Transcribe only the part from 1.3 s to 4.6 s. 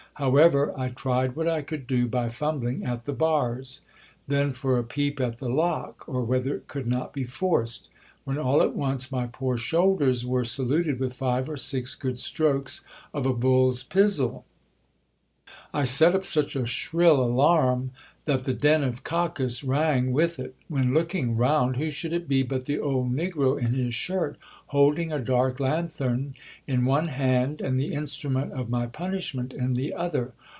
what I could do by fumbling at the bars. Then